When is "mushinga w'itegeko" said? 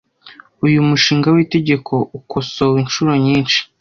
0.89-1.93